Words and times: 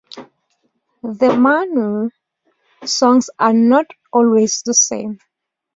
The 1.03 1.27
Manaw 1.27 2.09
songs 2.83 3.29
are 3.37 3.53
not 3.53 3.85
always 4.11 4.63
the 4.63 4.73
same. 4.73 5.19